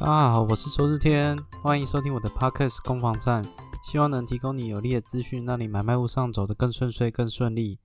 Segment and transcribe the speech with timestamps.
[0.00, 3.44] 大家好，我是周日天，欢迎收听我的 Podcast 攻防战，
[3.84, 7.78] 希望能提供你有力的资讯，让你买卖路上走得更顺遂、更顺利。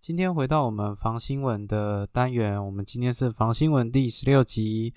[0.00, 4.92] 今天回到我们防新闻的单元，我们今天是防新闻第十六集，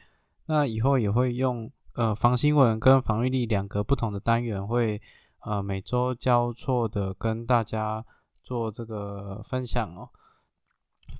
[0.47, 4.99] 那以后也会用呃防新闻跟防御力两个不同的单元，会
[5.41, 8.03] 呃每周交错的跟大家
[8.43, 10.09] 做这个分享哦。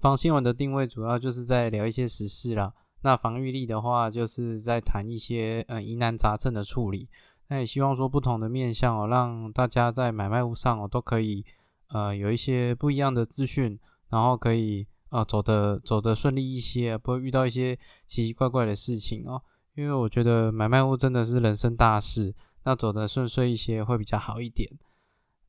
[0.02, 2.74] 防新闻的定位主要就是在聊一些时事啦。
[3.06, 7.08] 那防御力的话，就是在谈一些呃疑难杂症的处理。
[7.50, 11.46] 那也希望说不同的面向哦，让大家在买卖物上哦都可以
[11.90, 17.76] 呃有一些不一样的资讯，然后可以呃走的走的顺利一些，不会遇到一些
[18.08, 19.40] 奇奇怪怪的事情哦。
[19.76, 22.34] 因为我觉得买卖物真的是人生大事，
[22.64, 24.68] 那走的顺遂一些会比较好一点。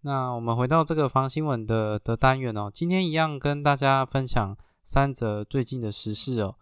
[0.02, 6.56] 那我们回到这个防新闻的的单元哦，今天一样跟大家分享三则最近的时事哦。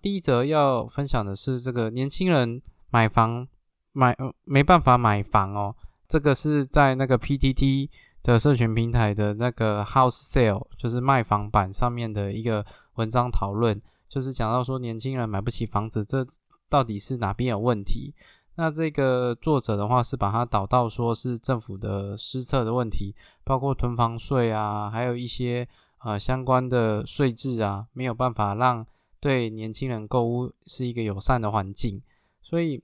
[0.00, 3.46] 第一则要分享的是这个年轻人买房
[3.92, 5.74] 买没办法买房哦，
[6.06, 7.90] 这个是在那个 PTT
[8.22, 16.24] 的社群平台的那个 House Sale，就是卖房版上面的一个文章讨论，就是讲到说年轻人买不起房子，这
[16.68, 18.14] 到底是哪边有问题？
[18.54, 25.66] 那这个作者的话是把它导到说是政府的施策的问题，包括囤房税啊，还有一些
[26.04, 28.86] 呃相关的税制啊，没有办法让。
[29.20, 32.00] 对年轻人购物是一个友善的环境，
[32.40, 32.82] 所以，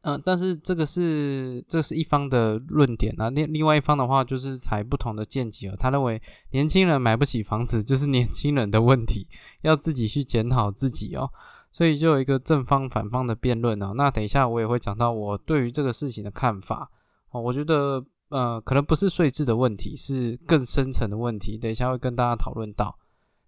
[0.00, 3.30] 嗯，但是这个是这是一方的论点啊。
[3.30, 5.76] 另另外一方的话，就是采不同的见解哦。
[5.78, 9.28] 他认为年轻人买不起房子就是年轻人的问题，
[9.62, 11.30] 要自己去检讨自己哦。
[11.70, 13.92] 所以就有一个正方反方的辩论哦。
[13.94, 16.90] 那等一下我也会讲到我对于这个事情的看法
[17.30, 17.40] 哦。
[17.40, 21.56] 我觉得呃，可能不是税制的问题，是更深层的问题。
[21.56, 22.98] 等一下会跟大家讨论到。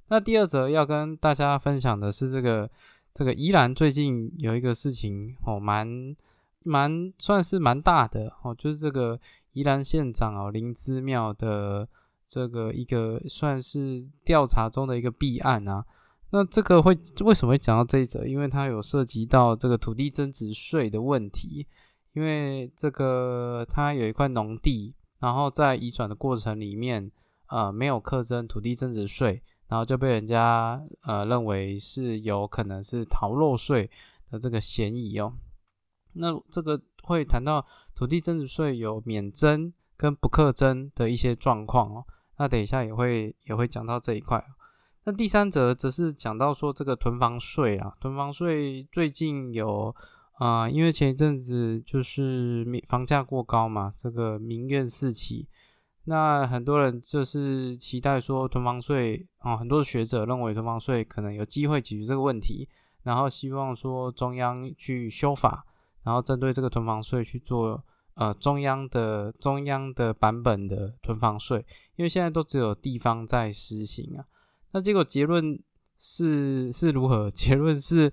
[0.09, 2.71] 那第二则要跟大家分享的是这个
[3.13, 6.15] 这个宜兰最近有一个事情哦，蛮
[6.63, 9.19] 蛮算是蛮大的哦，就是这个
[9.53, 11.89] 宜兰县长哦林之妙的
[12.27, 15.85] 这个一个算是调查中的一个弊案啊。
[16.31, 18.27] 那这个会为什么会讲到这一则？
[18.27, 21.67] 因为它有涉及到这个土地增值税的问题，
[22.13, 27.11] 因为这个它有一块农地，然后在移转的过程里面
[27.47, 29.43] 呃没有课征土地增值税。
[29.69, 33.91] 然后就被人家呃认为是有可能是逃漏税
[34.31, 35.33] 的这个嫌疑哦。
[36.13, 42.05] 那这个会谈到土地增值税有免征跟不课征的一些状况哦。
[42.37, 44.45] 那等一下也会也会讲到这一块。
[45.05, 49.95] 那第三则则是讲到说这个囤房税啊，囤房税最近有
[50.35, 55.49] 啊，因为前一阵子就是房价过高嘛，这个民怨四起。
[56.07, 62.69] 那很多人就是期待说囤房税啊，很多学者认为囤房税可能有机会解决这个问题，
[63.05, 65.65] 然后希望说中央去修法，
[66.03, 67.83] 然后针对这个囤房税去做
[68.17, 71.65] 呃中央的中央的版本的囤房税，
[71.97, 74.25] 因为现在都只有地方在实行啊。
[74.73, 75.59] 那结果结论
[75.97, 77.31] 是是如何？
[77.33, 78.13] 结论是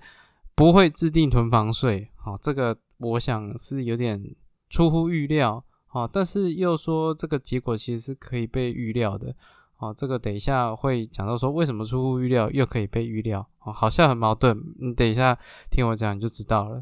[0.55, 4.33] 不会制定囤房税，好，这个我想是有点
[4.69, 5.65] 出乎预料。
[5.91, 9.35] 哦，但是又说这个结果其实是可以被预料的。
[9.77, 13.45] 哦，这个等一下会讲到说为什么出乎预料又可以被预料。
[13.63, 14.57] 哦，好像很矛盾。
[14.79, 15.37] 你等一下
[15.69, 16.81] 听我讲你就知道了。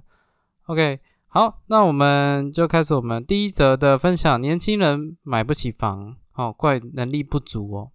[0.65, 4.39] OK，好，那我们就开始我们第一则的分享。
[4.39, 7.91] 年轻人买不起房，哦，怪能力不足哦。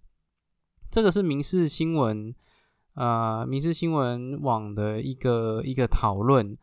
[0.91, 2.35] 这个是民事新闻，
[2.95, 6.59] 呃，民事新闻网的一个一个讨论。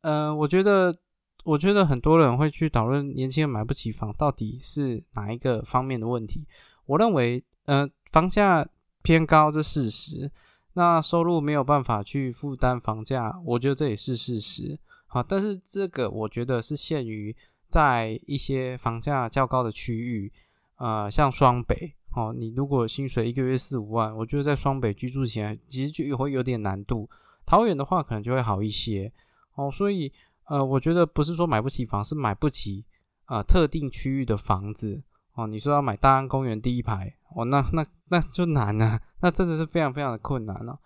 [0.00, 0.98] 嗯，我觉得。
[1.44, 6.46] 我觉得很多人会去讨论年轻人买不起房到底是哪一个方面的问题。
[6.86, 8.64] 我认为，呃，房价
[9.02, 10.30] 偏高是事实，
[10.74, 14.78] 那收入没有办法去负担房价，我觉得这也是事实。
[15.06, 17.34] 好，但是这个我觉得是限于
[17.68, 20.32] 在一些房价较高的区域，
[20.76, 27.10] 呃，像双北，哦，你如果薪水一个月四五万，我觉得在双北居住起来其实就会有点难度。
[27.44, 29.12] 桃园的话可能就会好一些，
[29.56, 30.12] 哦，所以。
[30.46, 32.84] 呃，我觉得不是说买不起房，是买不起
[33.26, 35.02] 啊特定区域的房子
[35.34, 35.46] 哦。
[35.46, 40.78] 你说要买大安公园第一排哦，那那那就难了， 那真的是非常非常的困难了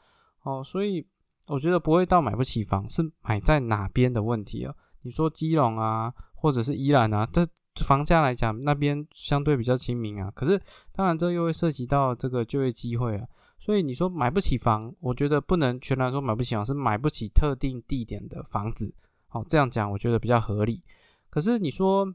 [0.43, 0.63] 哦。
[0.63, 1.07] 所以
[1.49, 4.75] 我觉得不会到买不起房，是买在哪边的问题哦。
[5.03, 7.47] 你说基隆啊，或者是宜兰啊，这
[7.85, 10.31] 房价来讲那边相对比较亲民啊。
[10.35, 10.61] 可是
[10.93, 13.27] 当然这又会涉及到这个就业机会啊。
[13.59, 18.95] 所以你说买不起房，我觉得不能全然说买不起房，是买不起特定地点的房子。
[19.37, 20.83] 哦，这样讲我觉得比较合理。
[21.29, 22.15] 可是你说，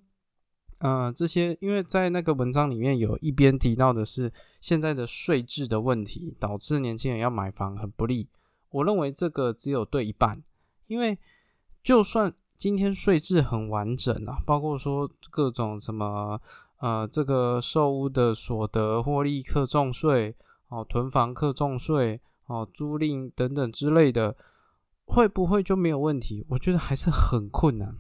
[0.80, 8.28] 呃，这些因为在那个文章里面有一边提到的是现在的税制的问题，导致年轻人要买房很不利。
[8.72, 10.42] 我认为这个只有对一半，
[10.88, 11.20] 因为
[11.84, 16.42] 就算今天税制很完整啊，包括说各种什么
[16.78, 20.36] 呃，这个售屋的所得获利课重税
[20.70, 24.36] 哦，囤房课重税哦，租赁等等之类的，
[25.14, 26.46] 会不会就没有问题？
[26.48, 27.94] 我觉得还是很困难。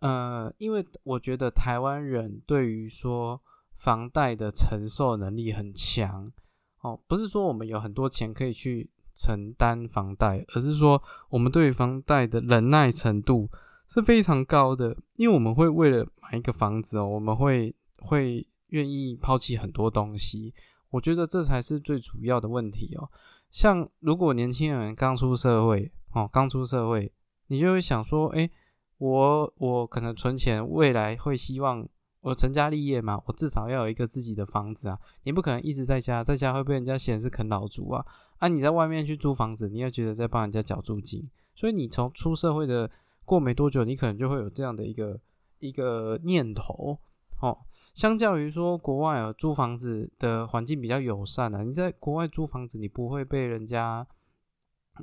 [0.00, 3.38] 呃，因为我觉得台湾人对于说
[3.74, 6.32] 房贷的承受能力很强
[6.80, 13.50] 哦，不是说我们有很多钱可以去承担房贷，而是说我们对房贷的忍耐程度。
[13.88, 20.54] 是非常高的，因为我们会为了买一个房子哦，我们会会愿意抛弃很多东西。
[20.88, 23.10] 我觉得这才是最主要的问题哦。
[23.50, 27.12] 像如果年轻人刚出社会哦，刚出社会，
[27.48, 28.50] 你就会想说，哎，
[28.98, 31.88] 我我可能存钱，未来会希望
[32.20, 34.98] 我成家立业嘛，我至少要有一个自己的房子啊。
[35.24, 38.04] 你不可能一直在家，在家会被人家嫌是啃老族啊。
[38.38, 42.90] 啊，你在外面去租房子，你又觉得在帮人家缴租金，所以你从出社会的。
[43.24, 45.18] 过没多久，你可能就会有这样的一个
[45.60, 46.98] 一个念头
[47.38, 47.56] 哦。
[47.94, 54.04] 相较于说国外啊，租房子的环境比较友善啊，你在国外租房子，你不会被人家，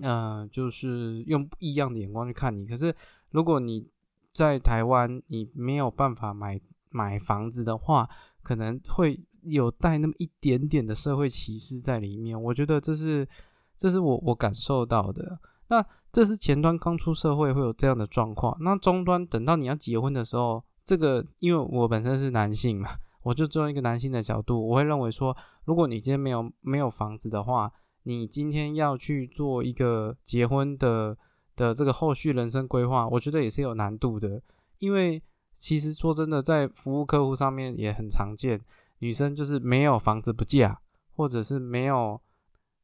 [0.02, 2.66] 呃，就是用异样的眼光去看你。
[2.66, 2.96] 可是
[3.32, 3.88] 如果你
[4.32, 6.60] 在台湾，你没有办法买
[6.90, 8.08] 买房子的话，
[8.44, 12.42] 可能会有带那么一点点的社会歧视在里面。
[12.42, 13.28] 我觉得这是
[13.76, 15.40] 这是我我感受到的。
[15.68, 25.36] 那这是前端刚出社会会有这样的状况，那中端等到你要结婚的时候，这个因为我本身是男性嘛，我就从一个男性的角度，我会认为说，
[25.66, 27.72] 如果你今天没有没有房子的话，
[28.04, 31.18] 你今天要去做一个结婚的
[31.56, 34.42] 的这个后续人生规划，我觉得也是有难度的，
[34.80, 35.22] 因为
[35.56, 38.62] 其实说真的，在服务客户上面也很常见，
[39.00, 40.80] 女生就是没有房子不嫁，
[41.16, 42.22] 或者是没有。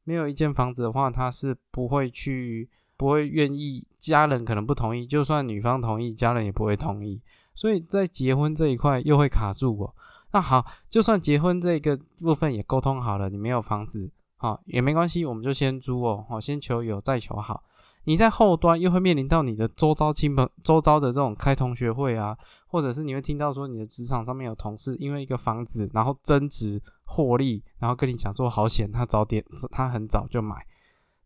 [0.08, 3.84] 没有一间房子的话，他是不会去，不会愿意。
[3.98, 7.20] 家人可能不同意，就算女方同意，家人也不会同意。
[7.56, 9.96] 所以在结婚这一块又会卡住我。
[10.30, 17.62] 那好，就算结婚这个部分也沟通好了，你没有房子，好也没关系，我们就先租哦，好先求有再求好。
[18.04, 22.36] 你在后端又会面临到你的周遭亲朋、周遭的这种开同学会啊，
[22.68, 30.54] 或者是你会听到说你的职场上面有同事因为一个房子然后增值获利，然后跟你讲说好险，他早点他很早就买，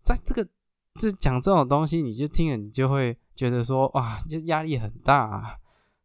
[0.03, 0.49] 在这个
[0.95, 5.19] 这讲这种东西，你就听了你就会觉得说哇，就压力很大。
[5.19, 5.57] 啊。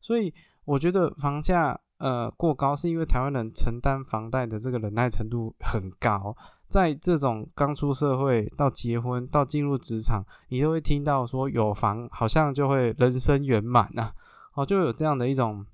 [0.02, 0.34] 所以
[0.66, 6.36] 我觉得房价呃过高是因为台湾人承担房贷的这个忍耐程度很高。
[6.68, 14.12] 在这种刚出社会到结婚到进入职场，你都会听到说有房好像就会人生圆满呐，
[14.56, 15.65] 哦，就有这样的一种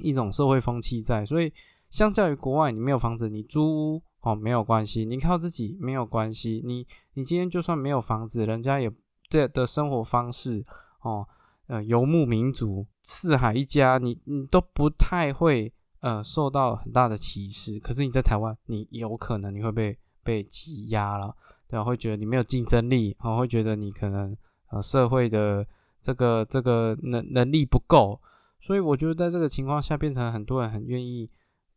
[0.00, 1.26] 一种社会风气在。
[1.26, 1.52] 所以
[1.90, 6.62] 相较于国外，你没有房子，你租屋哦没有关系，你靠自己没有关系。
[6.64, 8.90] 你你今天就算没有房子，人家也
[9.28, 10.64] 的的生活方式
[11.00, 11.26] 哦，
[11.66, 17.78] 呃游牧民族四海一家，你你都不太会呃受到很大的歧视。
[17.78, 19.98] 可是你在台湾，你有可能你会被。
[20.24, 21.34] 被挤压了，
[21.66, 21.82] 对吧？
[21.82, 24.36] 会觉得你没有竞争力，然后会觉得你可能
[24.70, 25.66] 呃社会的
[26.00, 28.20] 这个这个能能力不够，
[28.60, 31.28] 所以我觉得在这个情况下，变成很多人很愿意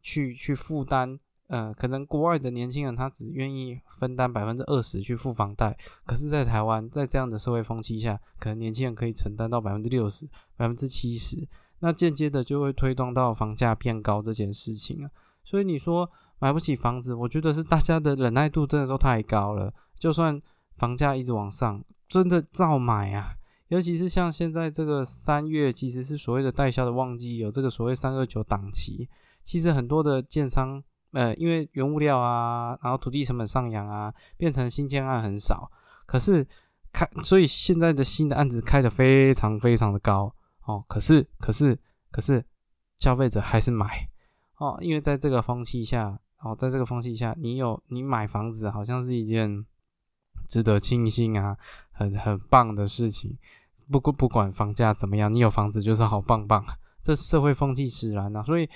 [0.04, 11.48] 去去负担，呃，可能国外的年轻人他只愿意分担百分之二十去付房贷，可是，在台湾在这样的社会风气下，可能年轻人可以承担到百分之六十、百分之七十，
[11.80, 15.10] 那间接的就会推动到房价变高这件事情啊，
[15.44, 16.10] 所以你说。
[16.38, 19.74] 买不起房子，我觉得是大家的忍耐度真的都太高了。
[19.98, 20.40] 就算
[20.76, 23.36] 房价一直往上，真的照买啊！
[23.70, 29.08] 尤其是像现在这个三月，其实是所谓的代销的旺季，有这个所谓三二九档期。
[29.46, 30.84] 其实很多的建商，
[31.16, 35.72] 呃，因为原物料啊，然后土地成本上扬啊，变成新建案很少。
[36.06, 36.48] 可是
[36.94, 40.32] 开，所以现在的新的案子开的非常非常的高
[40.66, 40.86] 哦。
[40.88, 41.80] 可是，可是，
[42.12, 42.46] 可是，
[43.00, 44.08] 消费者还是买
[44.58, 46.20] 哦，因为在这个风气下。
[46.40, 49.66] 哦，在这个风气下，你有你买房子，好像是一件
[50.48, 51.58] 值得庆幸啊，
[51.92, 53.36] 很很棒的事情。
[53.90, 56.64] 不过不管房价怎么样，你有房子就是好棒棒。
[57.02, 58.70] 这社会风气使然呐，所以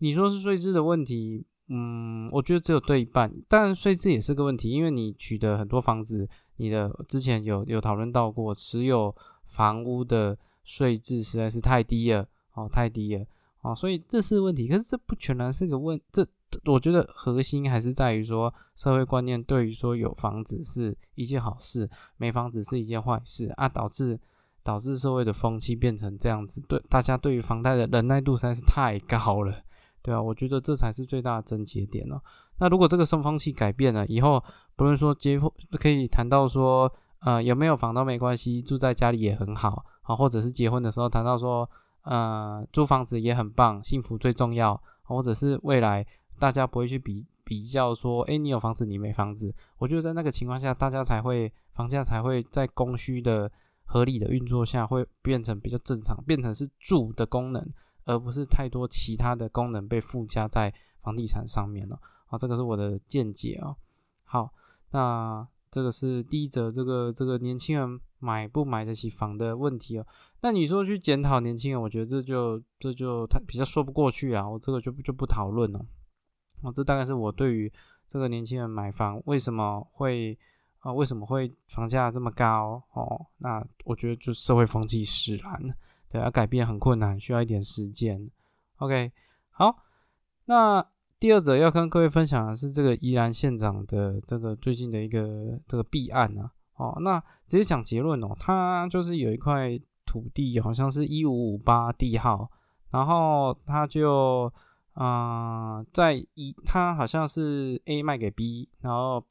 [0.00, 3.32] 你说是税制的问题，嗯，我觉得只有对一半。
[3.48, 9.14] 当然，税制也是个问题，因为你取得很多房子，你的之前有有讨论到过，持有
[9.46, 13.24] 房屋的税制实在是太低了，哦，太低了，
[13.62, 14.68] 哦，所以这是问题。
[14.68, 16.26] 可是这不全然是个问这。
[16.66, 24.16] 我觉得核心还是在于说，社会观念对于说有房子是一件好事，没房子是一件坏事啊，导致
[24.62, 29.64] 导致社会的风气变成这样子，对大家对于房贷的忍耐度实在是太高了，
[30.04, 32.20] 对啊，我觉得这才是最大的症结点哦。
[32.58, 34.44] 那如果这个生风器改变了以后，
[34.76, 41.68] 不论说结婚可以谈到说，呃，有没有房都没关系，住在家里也很好啊，或者是结婚的时候谈到说，
[42.02, 46.06] 呃，租房子也很棒，幸福最重要，或者是未来
[46.38, 49.54] 大家不会去比比较说，哎，你有房子，你没房子。
[49.78, 53.50] 我觉得在那个情况下，大家才会房价才会在供需的
[53.86, 57.66] 合理的运作下，会变成比较正常，变成是住的功能，
[58.04, 62.00] 而不是太多其他的功能被附加在房地产上面了。
[62.26, 63.76] 好，这个是我的见解啊。
[64.24, 64.52] 好，
[64.90, 65.46] 那。
[65.70, 70.06] 这个是第一则，这个这个年轻人买不买得起房的问题哦。
[70.40, 74.48] 那你说去检讨年轻人，我觉得这就这就他比较说不过去啊。
[74.48, 75.84] 我这个就就不讨论了。
[76.62, 77.72] 哦，这大概是我对于
[78.06, 80.38] 这个年轻人买房为什么会
[80.78, 83.26] 啊为什么会房价这么高哦？
[83.38, 85.60] 那我觉得就社会风气使然，
[86.14, 88.30] 对，要改变很困难，需要一点时间。
[88.76, 89.10] OK，
[89.50, 89.76] 好，
[90.44, 90.86] 那。
[91.20, 102.50] 第二则要跟各位分享的是这个宜兰县长的这个最近的一个这个弊案啊，哦，那直接讲结论哦，他就是有一块土地，好像是一五五八地号，
[102.90, 104.52] 然后他就
[104.92, 109.24] 啊在一他好像是 A 卖给 B，然后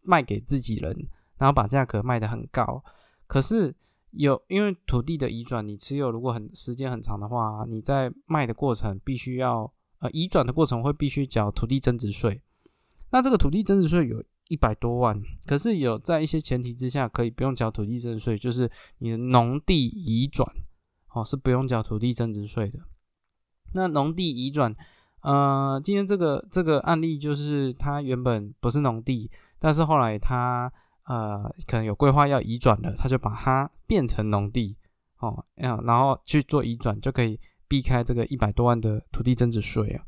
[0.00, 0.96] 卖给自己人，
[1.36, 2.82] 然后把价格卖得很高，
[3.26, 3.74] 可是
[4.16, 9.72] 有因为土地的移转，你持有如果很时间很长的话，你在卖的过程必须要。
[9.98, 12.42] 呃，移转的过程会必须缴土地增值税，
[13.12, 20.46] 那这个土地增值税有一百多万，可是有在一些前提之下可以不用缴土地增值税，就是你的农地移转，
[21.14, 22.80] 哦是不用缴土地增值税的。
[23.72, 24.76] 那农地移转，
[25.22, 30.70] 呃，今天这个这个案例就是它原本不是农地，但是后来它
[31.06, 34.76] 呃可能有规划要移转的，他就把它变成农地，
[35.18, 37.40] 哦，然后去做移转就可以。
[37.68, 40.04] 避开这个一百多万的土地增值税啊，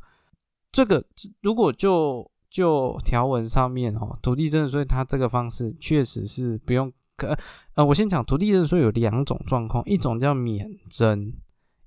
[0.71, 1.05] 这个
[1.41, 7.37] 如果就就条文上面哦，土地增值税它这个方式确实是不用可
[7.75, 11.33] 呃，我先讲土地增值税有两种状况，一种叫免征，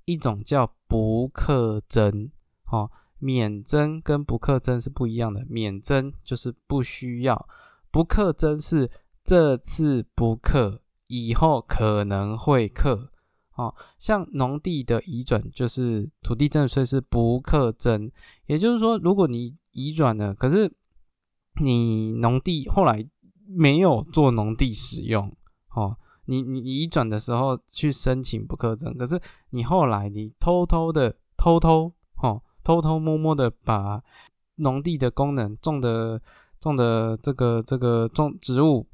[0.04, 2.30] 一种叫不课征。
[2.70, 7.48] 哦，免征跟不课征是不一样的，免征就是不需要，
[7.90, 8.90] 不课征是
[9.24, 13.10] 这次不课，以后可能会课。
[13.54, 18.10] 哦，像农地的移转，就是土地增值税是不课征，
[18.46, 20.72] 也就是说，如果你移转了，可是
[21.60, 23.06] 你农地后来
[23.46, 25.30] 没有做农地使用，
[25.74, 34.02] 哦，你你移转的时候去申请不课征，可是你后来你偷偷的偷偷哦，偷偷摸摸的把
[34.56, 36.20] 农地的功能种的
[36.58, 38.86] 种的这个这个种植物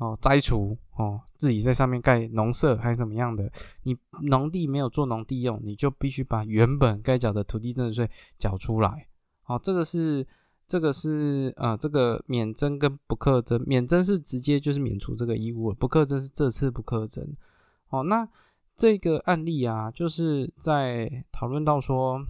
[0.00, 0.76] 哦摘除。
[0.96, 3.50] 哦，自己在上面盖农舍还是怎么样的？
[3.84, 9.08] 你农地没有做农地用，你就必须把原本该缴的土地增值税缴出来。
[9.42, 10.26] 好，这个是
[10.68, 17.34] 这个是呃，这个免征跟不课征，免征是直接就是免除这个义务了，不课征是这次不课征。
[17.88, 18.28] 哦，那
[18.76, 22.20] 这个案例啊，就是在讨论到说，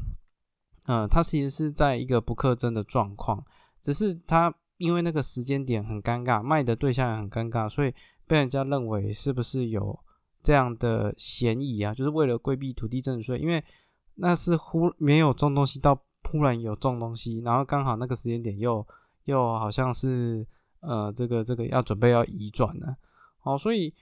[0.87, 3.45] 呃，它其实是在一个不课征的状况，
[3.83, 7.95] 只是它因为那个时间点很尴尬，卖的对象也很尴尬，所以。
[8.31, 9.99] 被人家认为是不是有
[10.41, 11.93] 这样的嫌疑啊？
[11.93, 13.61] 就是为了规避土地增值税，因为
[14.15, 18.87] 那是忽没有种东西，到忽然有种东西，然后刚好那个时间点又
[19.25, 20.47] 又好像是
[20.79, 22.97] 呃这个这个要准备要移转了，
[23.41, 23.93] 好，所以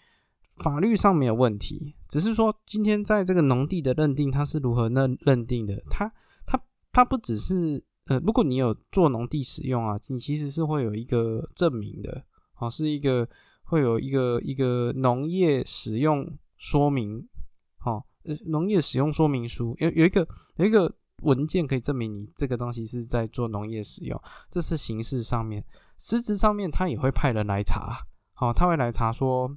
[0.59, 5.83] 法律上没有问题，只是说今天在这个农地的认定，它是如何认认定的？
[5.89, 6.13] 它
[6.45, 6.61] 它
[6.93, 13.29] 它不只是呃，如果你有做农地使用啊，你其实是会有一个证明的，好，是一个。
[13.71, 17.29] 会有一个一个农业使用说明，
[17.77, 25.63] 好，呃，农业使用说明书有有一个有一个文件可以证明你这个东西是在做农业使用，这是形式上面，
[25.99, 29.55] 实质上面他也会派人来查，好，他会来查说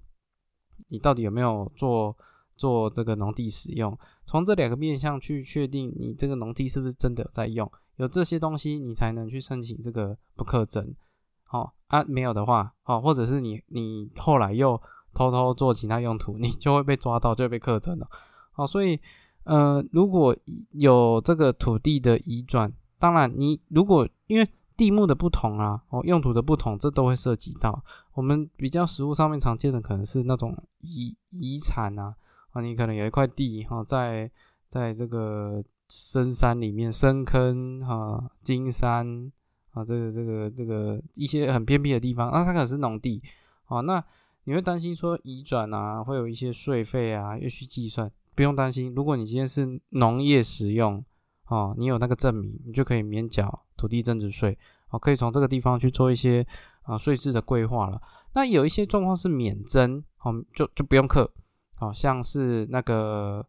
[0.90, 2.14] 你到底有没有做
[2.58, 10.96] 做这个农地使用，从这两个面向去确定你这个农地是不是真的有在用，有这些东西你才能去申请这个不课征。
[11.44, 14.82] 好啊，没有的话，哦，或者是你你后来又
[15.14, 18.08] 偷偷做其他用途，你就会被抓到，就会被克征了。
[18.54, 19.00] 好，所以
[19.44, 20.36] 呃，如果
[20.72, 27.84] 有这个土地的移转，当然你如果因为地目的不同啊，哦，用途的不同，这都会涉及到。
[28.14, 32.16] 我们比较实物上面常见的可能是那种遗遗产啊，
[32.54, 34.32] 啊，你可能有一块地哈，在
[34.68, 39.32] 在这个深山里面深坑哈，金山。
[39.74, 43.24] 啊，这个这个这个一些很偏僻的地方，那它可能是农地，
[43.68, 44.04] 哦，那
[44.44, 51.02] 你会担心说移转啊，会有一些税费啊要去计算，不用担心，如果你今天是农业使用，
[51.48, 54.58] 哦，你有那个证明，你就可以免缴土地增值税，
[54.90, 56.46] 哦，可以从这个地方去做一些
[56.82, 58.02] 啊税制的规划了。
[58.34, 61.32] 那有一些状况是免征，哦，就就不用课，
[61.76, 63.48] 好像是那个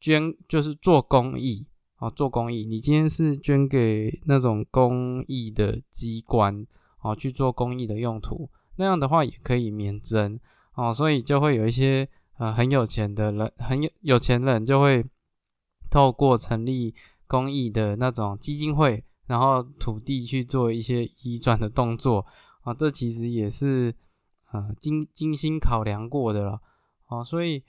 [0.00, 1.66] 捐，就是做公益，
[1.98, 2.64] 哦，做公益。
[2.64, 6.66] 你今天是捐给那种公益的机关，
[7.02, 10.38] 哦，去做公益的用途，那样的话也可以免征，
[10.74, 15.04] 哦，所以就会有一些呃很有钱的人，很有有钱人就会
[15.90, 16.94] 透过成立
[17.26, 22.24] 公益的那种基金会，然后土地去做一些移转的动作，
[22.62, 23.94] 啊，这其实也是
[24.52, 26.60] 呃精精心考量过的了。
[27.06, 27.64] 啊，所以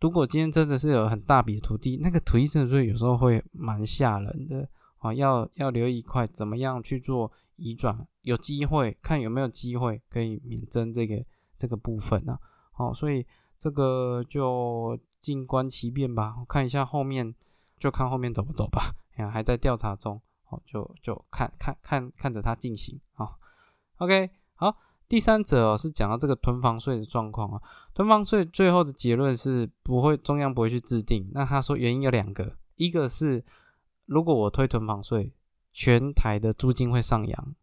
[0.00, 5.14] 如果今天真的是有很大笔的土地，那个土地征税有时候会蛮吓人的啊。
[5.14, 8.06] 要要留一块，怎么样去做移转？
[8.22, 11.24] 有机会看有没有机会可以免征这个
[11.56, 12.38] 这个部分呢？
[12.76, 13.26] 哦，所以
[13.58, 16.34] 这个就静观其变吧。
[16.38, 17.34] 我看一下后面，
[17.78, 18.94] 就看后面怎么走吧。
[19.16, 20.20] 哎呀，还在调查中，
[20.50, 23.30] 哦，就就看看看看着它进行啊。
[23.98, 24.76] OK，好。
[25.06, 27.60] 第三者哦是讲到这个囤房税的状况啊，
[27.92, 31.30] 囤房税最后的结论是不会，中央不会去制定。
[31.32, 33.44] 那他说原因有两个，一个是
[34.06, 35.34] 如果我推囤房税，
[35.70, 37.54] 全台的租金会上扬，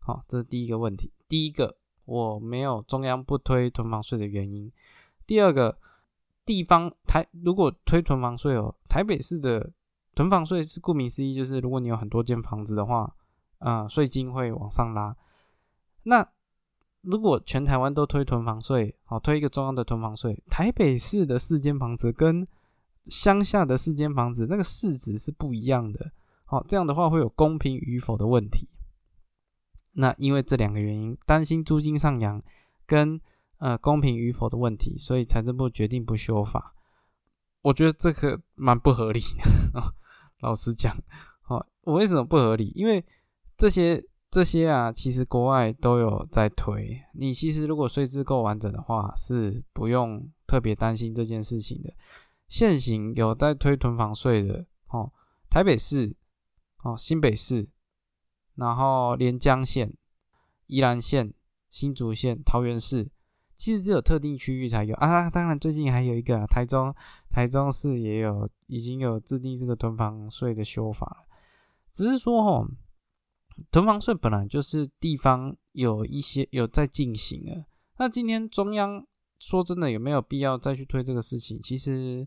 [0.00, 1.12] 好，这是第一个问题。
[1.28, 4.70] 第一个我没有中央不推囤房税的原因。
[5.24, 5.78] 第二个
[6.44, 9.70] 地方台如果推囤房税哦，台北市的
[10.16, 13.14] 囤房税是顾名思义就是如果你有很多间房子的话，
[13.58, 15.16] 啊，税金会往上拉，
[16.02, 16.28] 那。
[17.02, 22.46] 如果全台湾都推囤房税，好推一个中央的囤房税，台北市的四间房子跟
[23.06, 26.10] 乡下的四间房子那个市值是不一样的，
[26.44, 28.68] 好这样的话会有公平与否的问题。
[29.92, 32.42] 那因为这两个原因，担心租金上扬
[32.84, 33.20] 跟
[33.58, 36.74] 呃公平与否的问题，所以财政部决定不修法。
[37.62, 39.94] 我觉得这个蛮不合理的，
[40.40, 40.96] 老实讲，
[41.42, 42.72] 好，我为什么不合理？
[42.74, 43.04] 因为
[43.56, 44.04] 这些。
[44.30, 47.00] 这些啊，其实国外都有在推。
[47.14, 51.90] 你其实如果税制够完整的话，是不用特别担心这件事情的。
[52.46, 55.10] 现行有在推囤房税的，哦，
[55.48, 56.14] 台北市，
[56.82, 57.66] 哦，新北市，
[58.54, 59.94] 然后连江县、
[60.66, 61.32] 宜兰县、
[61.70, 63.10] 新竹县、桃园市，
[63.54, 65.30] 其实只有特定区域才有啊。
[65.30, 66.94] 当然，最近还有一个台中，
[67.30, 71.26] 台中市也有已经有制定这个囤房税的修法了，
[71.90, 72.70] 只是说，哦。
[73.70, 77.64] 囤房税本来就是地方有一些有在进行的，
[77.98, 79.06] 那今天中央
[79.38, 81.60] 说真的有没有必要再去推这个事情？
[81.62, 82.26] 其实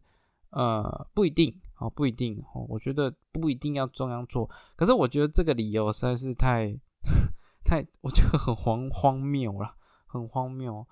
[0.50, 4.50] 呃不一定哦，不一定哦，我觉得不一定要中央做。
[4.76, 6.74] 可是我觉得这个理由实在是太
[7.64, 10.86] 太，我觉得很荒荒谬了，很荒谬。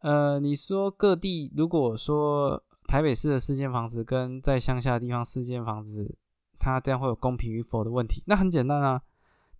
[0.00, 6.16] 呃，你说各地如果说台北市的四间房子跟在乡下的地方四间房子，
[6.58, 8.22] 它这样会有公平与否的问题？
[8.26, 9.02] 那很简单啊。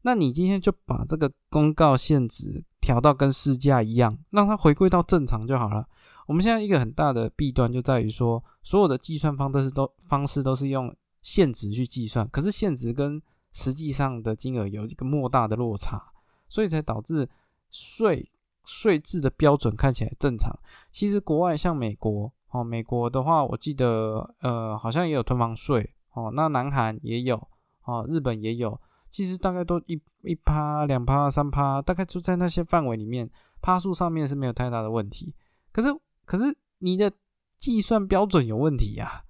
[0.06, 5.84] 那你今天就把这个公告限值调到跟市价一样，让它回归到正常就好了。
[6.28, 16.00] 我们现在一个很大的弊端就在于说，所有的计算方都是都方式都是用现值去计算，可是现值跟实际上的金额有一个莫大的落差，
[16.48, 17.28] 所以才导致
[17.72, 18.30] 税
[18.64, 20.56] 税制的标准看起来正常。
[20.92, 27.48] 其实国外像美国哦，美国的话，我记得呃好像也有囤房税哦，那南韩也有
[27.82, 28.80] 哦，日本也有。
[29.10, 33.30] 其实大概都一一趴、两趴、三趴，大概就在那些范围里面，
[33.62, 35.34] 趴数上面是没有太大的问题。
[35.72, 35.88] 可是，
[36.24, 37.10] 可是你的
[37.56, 39.24] 计算标准有问题呀！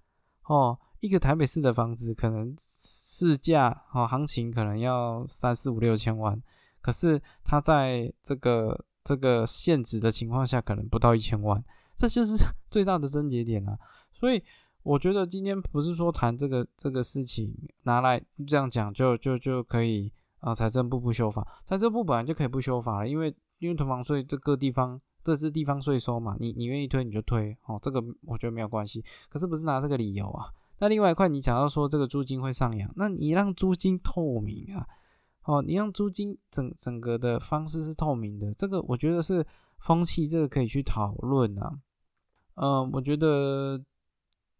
[0.45, 6.41] 哦，一个台北市的房子可能市价哦，行情可能要三四五六千万，
[6.81, 11.63] 可是它在这个这个限值的情况下，可能不到一千万，
[11.97, 12.37] 这就是
[12.71, 13.79] 最大的症结点啊！
[14.13, 14.43] 所以。
[14.87, 29.05] 我觉得今天不是说谈这个这个事情拿来这样讲就就就可以啊，财政部不修法，财政部本来就可以不修法了，因为因为囤房税这个地方这是地方税收嘛，你你愿意推你就推哦，这个我觉得没有关系。
[29.29, 30.47] 可是不是拿这个理由啊？
[30.79, 34.87] 那另外一块你讲到说这个租金会上扬，那你让租金透明啊，
[35.47, 39.45] 哦，你让租金整整个的方式是透明的，这个我觉得是
[39.81, 41.77] 风气，这个可以去讨论啊。
[42.55, 43.83] 嗯，我觉得。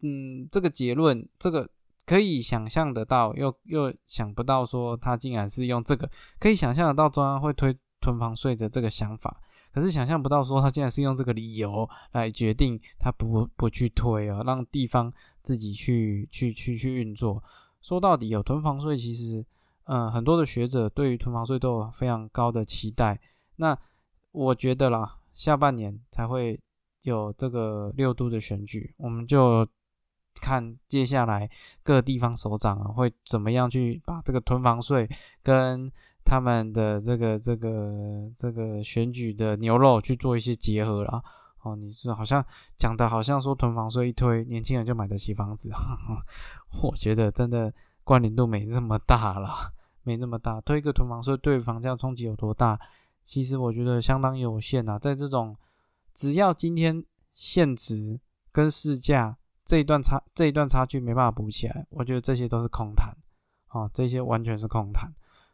[0.01, 1.67] 嗯，这个结论，这个
[2.05, 6.07] 可以想象得到，又又想不到说他竟然是用这个，
[6.39, 9.41] 可以想象得到中央会推囤房税的这个想法，
[9.73, 17.43] 可是想象不到说他竟然是用这个理由来决定他不不去推啊，让地方自己去去去去运作。
[17.81, 19.43] 说到底，有囤房税，其实
[19.85, 23.19] 嗯，很多的学者对于囤房税都有非常高的期待。
[23.55, 23.75] 那
[24.31, 26.59] 我觉得啦，下半年才会
[27.01, 29.67] 有这个六度的选举，我们就。
[30.41, 31.49] 看接下来
[31.83, 35.09] 各地方首长啊会怎么样去把这个囤房税
[35.43, 35.91] 跟
[36.23, 41.23] 他们的这个这个这个选举的牛肉去做一些结合啦。
[41.63, 42.45] 哦，你是好像
[42.77, 45.69] 讲的好像说囤房税一推，年轻人就买得起房子，
[46.81, 47.73] 我觉得真的
[48.03, 49.73] 关联度没那么大了，
[50.03, 50.61] 没那么大。
[50.61, 52.79] 推一个囤房税对房价冲击有多大？
[53.25, 54.97] 其实我觉得相当有限啊。
[54.97, 55.57] 在这种
[56.13, 58.19] 只要今天现值
[58.51, 59.37] 跟市价
[59.67, 63.13] 这一段差这一段差距没办法补起来，我觉得这些都是空谈，
[63.71, 65.13] 哦，这些完全是空谈。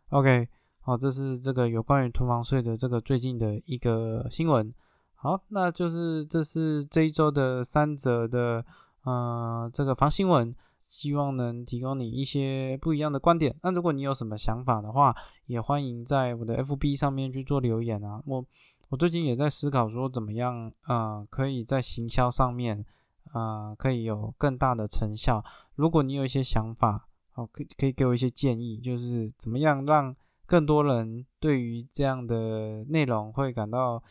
[0.09, 0.47] OK，
[0.81, 4.71] 好，这是这个有关于囤房税的这个最近的一个新闻。
[5.15, 8.63] 好，那就是这是这一周的三则的
[9.03, 13.55] 呃这个房新闻，希望能提供你一些不一样的观点。
[13.63, 15.15] 那如果你有什么想法的话，
[15.47, 18.21] 也欢迎在我的 FB 上面去做留言啊。
[18.27, 18.45] 我
[18.89, 22.85] 我最近也在思考说怎么样啊，可以在行销上面
[23.33, 25.43] 啊可以有更大的成效。
[25.75, 30.15] 如果你有一些想法，好，可可以给我一些建议，就是怎么样让
[30.47, 34.01] 更多人对于这样的内容会感到。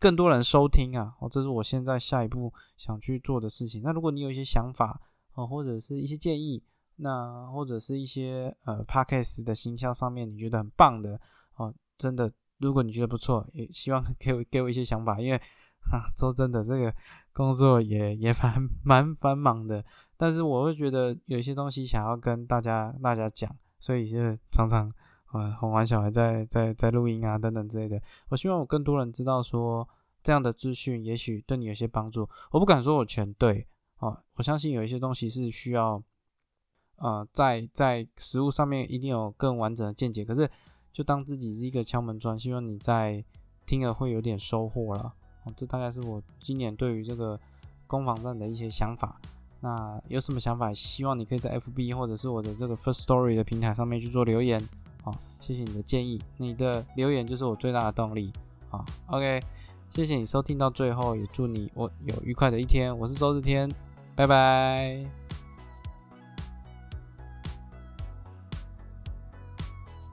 [0.00, 3.82] 更多人收听啊，哦，这是我现在下一步想去做的事情。
[3.82, 5.00] 那如果你有一些想法
[5.34, 6.62] 哦，或者是一些建议，
[6.94, 11.20] 那或者是一些呃 podcast 的行销上面你觉得很棒的
[11.56, 15.36] 哦，真的，如果你觉得不错，也希望给我给我一些想法，因为
[15.90, 16.94] 啊， 说真的，这个
[17.38, 19.84] 工作也也蛮 蛮繁忙的，
[20.16, 23.48] 但是我会觉得有一些东西想要跟大家大家讲，
[23.78, 24.18] 所以就
[24.50, 24.92] 常常。
[25.30, 28.00] 啊，哄完小孩在在在录音啊，等等之类的。
[28.30, 29.86] 我希望有更多人知道说
[30.22, 32.26] 这样的资讯，也许对你有些帮助。
[32.50, 36.02] 我不敢说我全对啊，我相信有一些东西是需要，
[36.96, 40.24] 呃，在在实物上面一定有更完整的见解。
[40.24, 40.50] 可是
[40.90, 43.22] 就当自己是一个敲门砖，希望你在
[43.66, 45.12] 听了会有点收获了。
[45.48, 47.38] 哦，这大概是我今年对于这个
[47.86, 49.18] 攻防战的一些想法。
[49.60, 54.62] 那有什么想法，希望你可以在 FB 或者是我的这个 First Story 的平台上面去做留言。
[55.02, 58.32] 好谢谢你的建议，你的留言就是我最大的动力。
[58.68, 59.42] 好，OK，
[59.90, 62.96] 谢谢你收听到最后，也祝你我有愉快的一天。
[62.96, 63.68] 我是周日天，
[64.14, 65.27] 拜拜。